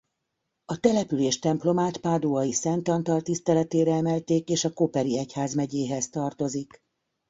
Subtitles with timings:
[0.65, 6.83] A település templomát Páduai Szent Antal tiszteletére emelték és a Koperi egyházmegyéhez tartozik.